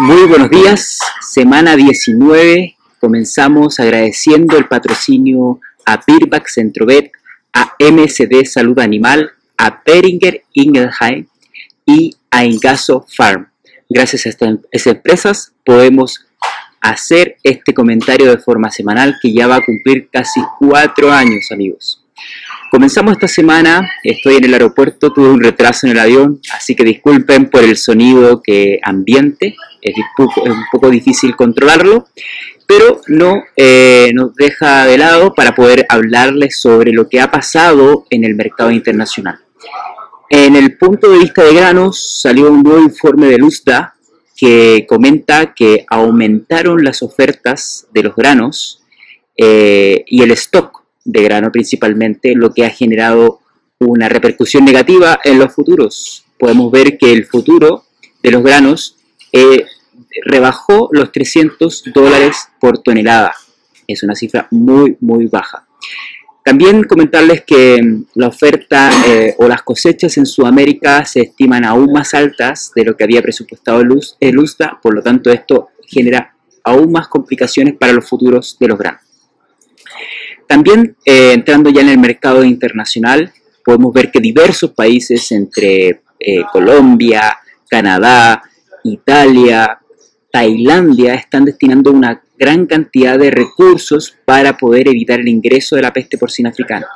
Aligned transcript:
Muy 0.00 0.28
buenos 0.28 0.48
días, 0.48 1.00
semana 1.20 1.74
19. 1.74 2.76
Comenzamos 3.00 3.80
agradeciendo 3.80 4.56
el 4.56 4.68
patrocinio 4.68 5.58
a 5.84 6.00
Birback 6.06 6.48
Centrovet, 6.48 7.10
a 7.52 7.74
MSD 7.80 8.44
Salud 8.44 8.78
Animal, 8.78 9.32
a 9.56 9.82
Beringer 9.84 10.44
Ingelheim 10.52 11.26
y 11.84 12.14
a 12.30 12.44
Ingaso 12.44 13.04
Farm. 13.08 13.48
Gracias 13.88 14.26
a 14.26 14.28
estas 14.28 14.86
empresas 14.86 15.52
podemos 15.64 16.26
hacer 16.80 17.36
este 17.42 17.74
comentario 17.74 18.30
de 18.30 18.38
forma 18.38 18.70
semanal 18.70 19.16
que 19.20 19.32
ya 19.32 19.48
va 19.48 19.56
a 19.56 19.64
cumplir 19.64 20.08
casi 20.12 20.40
cuatro 20.60 21.10
años, 21.10 21.48
amigos. 21.50 22.04
Comenzamos 22.70 23.14
esta 23.14 23.28
semana, 23.28 23.90
estoy 24.04 24.36
en 24.36 24.44
el 24.44 24.52
aeropuerto, 24.52 25.12
tuve 25.12 25.30
un 25.30 25.42
retraso 25.42 25.86
en 25.86 25.92
el 25.92 25.98
avión, 25.98 26.40
así 26.54 26.76
que 26.76 26.84
disculpen 26.84 27.48
por 27.50 27.64
el 27.64 27.76
sonido 27.76 28.42
que 28.42 28.78
ambiente, 28.82 29.56
es 29.80 29.94
un 30.18 30.64
poco 30.70 30.90
difícil 30.90 31.36
controlarlo, 31.36 32.08
pero 32.66 33.00
no 33.06 33.42
eh, 33.56 34.10
nos 34.14 34.34
deja 34.34 34.84
de 34.86 34.98
lado 34.98 35.32
para 35.34 35.54
poder 35.54 35.86
hablarles 35.88 36.60
sobre 36.60 36.92
lo 36.92 37.08
que 37.08 37.20
ha 37.20 37.30
pasado 37.30 38.06
en 38.10 38.24
el 38.24 38.34
mercado 38.34 38.70
internacional. 38.70 39.40
En 40.30 40.56
el 40.56 40.76
punto 40.76 41.10
de 41.10 41.18
vista 41.18 41.42
de 41.42 41.54
granos 41.54 42.20
salió 42.20 42.50
un 42.50 42.62
nuevo 42.62 42.80
informe 42.80 43.26
de 43.28 43.38
Luzda 43.38 43.94
que 44.36 44.84
comenta 44.86 45.54
que 45.54 45.86
aumentaron 45.88 46.84
las 46.84 47.02
ofertas 47.02 47.86
de 47.92 48.02
los 48.02 48.14
granos 48.14 48.82
eh, 49.36 50.04
y 50.06 50.22
el 50.22 50.32
stock 50.32 50.82
de 51.04 51.22
grano 51.22 51.50
principalmente, 51.50 52.34
lo 52.34 52.52
que 52.52 52.66
ha 52.66 52.70
generado 52.70 53.40
una 53.78 54.10
repercusión 54.10 54.66
negativa 54.66 55.18
en 55.24 55.38
los 55.38 55.54
futuros. 55.54 56.24
Podemos 56.38 56.70
ver 56.70 56.98
que 56.98 57.12
el 57.12 57.24
futuro 57.24 57.84
de 58.22 58.30
los 58.30 58.42
granos 58.42 58.97
eh, 59.32 59.66
rebajó 60.24 60.88
los 60.92 61.12
300 61.12 61.84
dólares 61.94 62.48
por 62.60 62.82
tonelada. 62.82 63.34
Es 63.86 64.02
una 64.02 64.14
cifra 64.14 64.48
muy, 64.50 64.96
muy 65.00 65.26
baja. 65.26 65.66
También 66.44 66.84
comentarles 66.84 67.42
que 67.44 67.82
mm, 67.82 68.04
la 68.14 68.28
oferta 68.28 68.90
eh, 69.06 69.34
o 69.38 69.48
las 69.48 69.62
cosechas 69.62 70.16
en 70.16 70.26
Sudamérica 70.26 71.04
se 71.04 71.20
estiman 71.20 71.64
aún 71.64 71.92
más 71.92 72.14
altas 72.14 72.72
de 72.74 72.84
lo 72.84 72.96
que 72.96 73.04
había 73.04 73.22
presupuestado 73.22 73.82
el 74.20 74.38
USDA, 74.38 74.78
por 74.82 74.94
lo 74.94 75.02
tanto 75.02 75.30
esto 75.30 75.68
genera 75.86 76.34
aún 76.64 76.92
más 76.92 77.08
complicaciones 77.08 77.76
para 77.76 77.92
los 77.92 78.08
futuros 78.08 78.56
de 78.58 78.68
los 78.68 78.78
granos. 78.78 79.02
También 80.46 80.96
eh, 81.04 81.32
entrando 81.34 81.70
ya 81.70 81.82
en 81.82 81.90
el 81.90 81.98
mercado 81.98 82.44
internacional, 82.44 83.32
podemos 83.64 83.92
ver 83.92 84.10
que 84.10 84.20
diversos 84.20 84.70
países 84.72 85.30
entre 85.32 86.02
Colombia, 86.50 87.38
Canadá, 87.68 88.42
Italia, 88.88 89.78
Tailandia 90.30 91.14
están 91.14 91.44
destinando 91.44 91.90
una 91.90 92.22
gran 92.38 92.66
cantidad 92.66 93.18
de 93.18 93.30
recursos 93.30 94.16
para 94.24 94.56
poder 94.56 94.88
evitar 94.88 95.20
el 95.20 95.28
ingreso 95.28 95.74
de 95.76 95.82
la 95.82 95.92
peste 95.92 96.18
porcina 96.18 96.50
africana. 96.50 96.86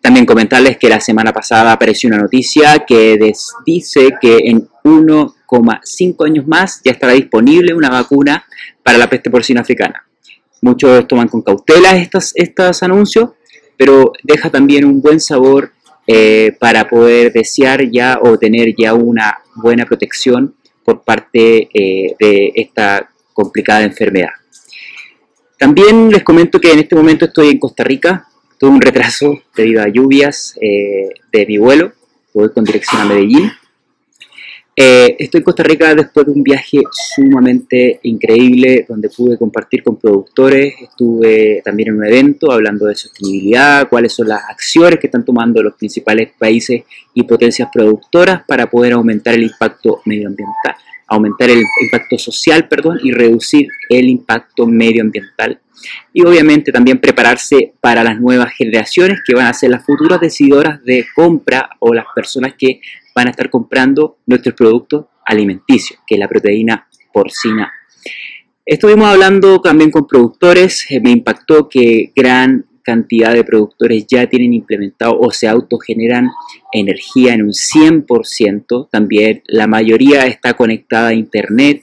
También 0.00 0.26
comentarles 0.26 0.78
que 0.78 0.88
la 0.88 1.00
semana 1.00 1.32
pasada 1.32 1.72
apareció 1.72 2.08
una 2.08 2.18
noticia 2.18 2.84
que 2.86 3.18
dice 3.64 4.14
que 4.20 4.38
en 4.44 4.68
1,5 4.82 6.26
años 6.26 6.46
más 6.46 6.80
ya 6.82 6.92
estará 6.92 7.12
disponible 7.12 7.74
una 7.74 7.90
vacuna 7.90 8.44
para 8.82 8.98
la 8.98 9.08
peste 9.08 9.30
porcina 9.30 9.60
africana. 9.60 10.06
Muchos 10.62 11.06
toman 11.06 11.28
con 11.28 11.42
cautela 11.42 11.96
estos, 11.96 12.82
anuncios, 12.82 13.30
pero 13.76 14.12
deja 14.22 14.50
también 14.50 14.84
un 14.84 15.00
buen 15.00 15.20
sabor 15.20 15.72
eh, 16.06 16.56
para 16.58 16.88
poder 16.88 17.32
desear 17.32 17.88
ya 17.90 18.18
o 18.22 18.36
tener 18.38 18.74
ya 18.76 18.94
una 18.94 19.38
buena 19.54 19.84
protección 19.84 20.56
por 20.84 21.02
parte 21.02 21.68
eh, 21.72 22.14
de 22.18 22.52
esta 22.54 23.10
complicada 23.32 23.82
enfermedad. 23.82 24.30
También 25.58 26.10
les 26.10 26.22
comento 26.22 26.60
que 26.60 26.72
en 26.72 26.80
este 26.80 26.94
momento 26.94 27.26
estoy 27.26 27.48
en 27.48 27.58
Costa 27.58 27.84
Rica, 27.84 28.26
tuve 28.58 28.70
un 28.70 28.80
retraso 28.80 29.42
debido 29.54 29.82
a 29.82 29.88
lluvias 29.88 30.56
eh, 30.60 31.10
de 31.32 31.46
mi 31.46 31.58
vuelo, 31.58 31.92
voy 32.32 32.50
con 32.52 32.64
dirección 32.64 33.00
a 33.00 33.04
Medellín 33.04 33.50
eh, 34.82 35.16
estoy 35.18 35.40
en 35.40 35.44
Costa 35.44 35.62
Rica 35.62 35.94
después 35.94 36.24
de 36.24 36.32
un 36.32 36.42
viaje 36.42 36.78
sumamente 36.90 38.00
increíble 38.04 38.86
donde 38.88 39.10
pude 39.10 39.36
compartir 39.36 39.82
con 39.82 39.96
productores, 39.96 40.72
estuve 40.80 41.60
también 41.62 41.90
en 41.90 41.96
un 41.96 42.06
evento 42.06 42.50
hablando 42.50 42.86
de 42.86 42.94
sostenibilidad, 42.94 43.90
cuáles 43.90 44.14
son 44.14 44.28
las 44.28 44.42
acciones 44.48 44.98
que 44.98 45.08
están 45.08 45.22
tomando 45.22 45.62
los 45.62 45.74
principales 45.74 46.30
países 46.38 46.84
y 47.12 47.24
potencias 47.24 47.68
productoras 47.70 48.42
para 48.44 48.70
poder 48.70 48.94
aumentar 48.94 49.34
el 49.34 49.42
impacto 49.42 50.00
medioambiental, 50.06 50.74
aumentar 51.08 51.50
el 51.50 51.62
impacto 51.82 52.16
social, 52.16 52.66
perdón, 52.66 53.00
y 53.02 53.12
reducir 53.12 53.68
el 53.90 54.08
impacto 54.08 54.66
medioambiental. 54.66 55.60
Y 56.14 56.22
obviamente 56.22 56.72
también 56.72 57.00
prepararse 57.00 57.74
para 57.80 58.02
las 58.02 58.18
nuevas 58.18 58.52
generaciones 58.54 59.20
que 59.26 59.34
van 59.34 59.46
a 59.46 59.52
ser 59.52 59.70
las 59.70 59.84
futuras 59.84 60.20
decidoras 60.20 60.82
de 60.84 61.04
compra 61.14 61.68
o 61.80 61.92
las 61.92 62.06
personas 62.14 62.54
que 62.58 62.80
van 63.14 63.28
a 63.28 63.30
estar 63.30 63.50
comprando 63.50 64.18
nuestros 64.26 64.54
productos 64.54 65.06
alimenticios, 65.24 66.00
que 66.06 66.16
es 66.16 66.18
la 66.18 66.28
proteína 66.28 66.88
porcina. 67.12 67.72
Estuvimos 68.64 69.08
hablando 69.08 69.60
también 69.60 69.90
con 69.90 70.06
productores, 70.06 70.86
eh, 70.90 71.00
me 71.00 71.10
impactó 71.10 71.68
que 71.68 72.12
gran 72.14 72.66
cantidad 72.82 73.32
de 73.32 73.44
productores 73.44 74.06
ya 74.06 74.26
tienen 74.26 74.54
implementado 74.54 75.18
o 75.18 75.30
se 75.30 75.48
autogeneran 75.48 76.30
energía 76.72 77.34
en 77.34 77.42
un 77.42 77.52
100%, 77.52 78.88
también 78.90 79.42
la 79.46 79.66
mayoría 79.66 80.26
está 80.26 80.54
conectada 80.54 81.08
a 81.08 81.14
internet, 81.14 81.82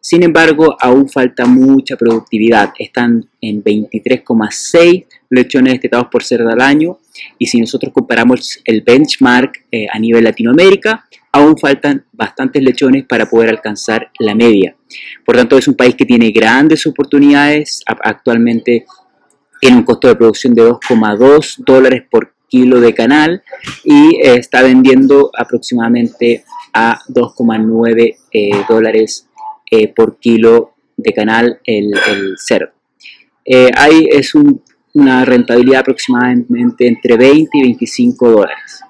sin 0.00 0.22
embargo 0.22 0.76
aún 0.80 1.08
falta 1.08 1.46
mucha 1.46 1.96
productividad, 1.96 2.72
están 2.78 3.28
en 3.40 3.62
23,6 3.62 5.06
lechones 5.30 5.74
destetados 5.74 6.08
por 6.10 6.22
cerdo 6.24 6.48
al 6.50 6.60
año 6.60 6.98
y 7.38 7.46
si 7.46 7.60
nosotros 7.60 7.92
comparamos 7.92 8.60
el 8.64 8.82
benchmark 8.82 9.66
eh, 9.70 9.86
a 9.92 9.98
nivel 9.98 10.24
Latinoamérica, 10.24 11.06
aún 11.32 11.56
faltan 11.58 12.04
bastantes 12.12 12.62
lechones 12.62 13.04
para 13.04 13.26
poder 13.26 13.50
alcanzar 13.50 14.10
la 14.18 14.34
media. 14.34 14.76
Por 15.24 15.36
tanto, 15.36 15.58
es 15.58 15.68
un 15.68 15.74
país 15.74 15.94
que 15.94 16.06
tiene 16.06 16.30
grandes 16.30 16.86
oportunidades. 16.86 17.82
Actualmente 17.86 18.86
tiene 19.60 19.76
un 19.76 19.82
costo 19.82 20.08
de 20.08 20.16
producción 20.16 20.54
de 20.54 20.62
2,2 20.62 21.56
dólares 21.58 22.04
por 22.10 22.32
kilo 22.48 22.80
de 22.80 22.94
canal 22.94 23.42
y 23.84 24.16
eh, 24.16 24.36
está 24.36 24.62
vendiendo 24.62 25.30
aproximadamente 25.36 26.44
a 26.72 26.98
2,9 27.08 28.16
eh, 28.32 28.50
dólares 28.68 29.27
por 29.94 30.18
kilo 30.18 30.74
de 30.96 31.12
canal 31.12 31.60
el, 31.64 31.92
cerdo. 32.38 32.72
ahí 33.74 34.08
es 34.10 34.34
un 34.34 34.62
una 34.98 35.24
rentabilidad 35.24 35.80
aproximadamente 35.80 36.86
entre 36.86 37.16
20 37.16 37.50
y 37.58 37.62
25 37.62 38.30
dólares. 38.30 38.80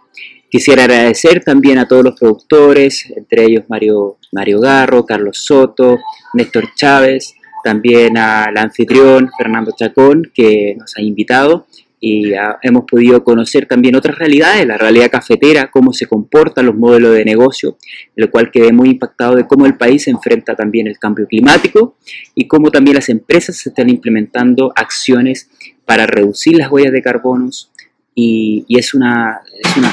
Quisiera 0.50 0.84
agradecer 0.84 1.44
también 1.44 1.78
a 1.78 1.86
todos 1.86 2.04
los 2.04 2.18
productores, 2.18 3.12
entre 3.14 3.44
ellos 3.44 3.64
Mario, 3.68 4.16
Mario 4.32 4.60
Garro, 4.60 5.04
Carlos 5.04 5.38
Soto, 5.44 5.98
Néstor 6.32 6.72
Chávez, 6.74 7.34
también 7.62 8.16
al 8.16 8.56
anfitrión 8.56 9.28
Fernando 9.36 9.72
Chacón, 9.76 10.30
que 10.32 10.74
nos 10.78 10.96
ha 10.96 11.02
invitado 11.02 11.66
y 12.00 12.32
hemos 12.62 12.84
podido 12.84 13.24
conocer 13.24 13.66
también 13.66 13.96
otras 13.96 14.18
realidades, 14.18 14.66
la 14.66 14.76
realidad 14.76 15.10
cafetera, 15.10 15.70
cómo 15.70 15.92
se 15.92 16.06
comportan 16.06 16.66
los 16.66 16.76
modelos 16.76 17.14
de 17.14 17.24
negocio, 17.24 17.76
lo 18.14 18.30
cual 18.30 18.50
quedé 18.50 18.72
muy 18.72 18.90
impactado 18.90 19.34
de 19.34 19.46
cómo 19.46 19.66
el 19.66 19.76
país 19.76 20.06
enfrenta 20.06 20.54
también 20.54 20.86
el 20.86 20.98
cambio 20.98 21.26
climático 21.26 21.96
y 22.34 22.46
cómo 22.46 22.70
también 22.70 22.94
las 22.94 23.08
empresas 23.08 23.56
se 23.56 23.70
están 23.70 23.90
implementando 23.90 24.72
acciones 24.76 25.50
para 25.84 26.06
reducir 26.06 26.56
las 26.56 26.70
huellas 26.70 26.92
de 26.92 27.02
carbonos 27.02 27.72
y, 28.20 28.64
es 28.68 28.94
una, 28.94 29.42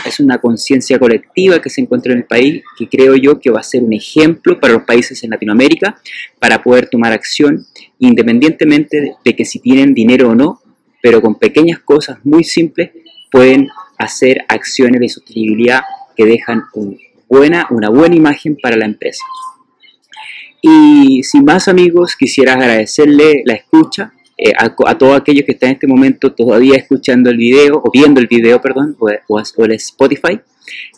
es 0.04 0.20
una, 0.20 0.40
conciencia 0.40 0.98
colectiva 0.98 1.62
que 1.62 1.70
se 1.70 1.82
encuentra 1.82 2.12
en 2.12 2.20
el 2.20 2.24
país 2.26 2.64
que 2.76 2.90
creo 2.90 3.16
yo 3.16 3.40
que 3.40 3.52
va 3.52 3.60
a 3.60 3.64
ser 3.64 3.84
un 3.84 3.94
ejemplo 3.94 4.60
para 4.60 4.74
los 4.74 4.84
países 4.84 5.24
en 5.24 5.30
Latinoamérica 5.30 5.96
para 6.40 6.64
poder 6.64 6.90
tomar 6.90 7.14
acción 7.14 7.66
independientemente 8.00 9.14
de 9.24 9.36
que 9.36 9.46
si 9.46 9.60
tienen 9.60 9.94
dinero 9.94 10.30
o 10.30 10.36
no, 10.36 10.60
pero 11.06 11.22
con 11.22 11.36
pequeñas 11.36 11.78
cosas 11.82 12.18
muy 12.24 12.44
simples 12.44 12.90
pueden 13.30 13.70
hacer 14.00 14.44
acciones 14.48 15.00
de 15.00 15.08
sostenibilidad 15.08 15.82
que 16.18 16.26
dejan 16.26 16.64
una 17.30 17.90
buena 17.90 18.16
imagen 18.16 18.58
para 18.60 18.76
la 18.76 18.86
empresa. 18.86 19.24
Y 20.64 21.22
sin 21.22 21.46
más 21.46 21.68
amigos, 21.68 22.16
quisiera 22.16 22.54
agradecerle 22.54 23.44
la 23.46 23.54
escucha 23.54 24.14
eh, 24.36 24.52
a, 24.58 24.98
todos 24.98 25.16
aquellos 25.16 25.46
que 25.46 25.52
están 25.52 25.70
en 25.70 25.76
este 25.76 25.86
momento 25.86 26.34
todavía 26.34 26.76
escuchando 26.76 27.30
el 27.30 27.38
video, 27.38 27.84
o 27.86 27.92
viendo 27.94 28.20
el 28.20 28.26
video, 28.26 28.60
perdón, 28.60 28.98
o, 28.98 29.10
el 29.10 29.72
Spotify. 29.74 30.40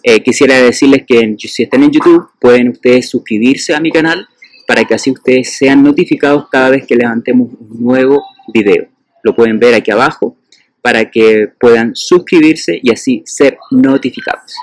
Eh, 0.04 0.24
quisiera 0.24 0.56
decirles 0.62 1.04
que 1.06 1.36
si 1.38 1.64
están 1.64 1.84
en 1.84 1.92
YouTube, 1.92 2.30
pueden 2.40 2.70
ustedes 2.70 3.10
suscribirse 3.10 3.76
a 3.76 3.82
mi 3.82 3.92
canal 3.92 4.26
para 4.66 4.86
que 4.86 4.94
así 4.94 5.12
ustedes 5.12 5.58
sean 5.58 5.84
notificados 5.84 6.48
cada 6.50 6.70
vez 6.70 6.88
que 6.88 6.96
levantemos 6.96 7.50
un 7.60 7.84
nuevo 7.84 8.24
video. 8.54 8.88
Lo 9.28 9.36
pueden 9.36 9.60
ver 9.60 9.74
aquí 9.74 9.92
abajo 9.92 10.38
para 10.82 11.12
que 11.12 11.50
puedan 11.60 11.94
suscribirse 11.94 12.80
y 12.82 12.94
así 12.94 13.24
ser 13.26 13.58
notificados. 13.72 14.56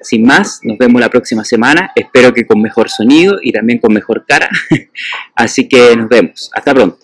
Sin 0.00 0.24
más, 0.24 0.60
nos 0.62 0.78
vemos 0.78 1.00
la 1.00 1.10
próxima 1.10 1.44
semana. 1.44 1.90
Espero 1.96 2.32
que 2.32 2.46
con 2.46 2.62
mejor 2.62 2.88
sonido 2.88 3.38
y 3.42 3.50
también 3.50 3.80
con 3.80 3.92
mejor 3.92 4.24
cara. 4.24 4.48
Así 5.34 5.66
que 5.66 5.96
nos 5.96 6.08
vemos. 6.08 6.48
Hasta 6.54 6.72
pronto. 6.72 6.98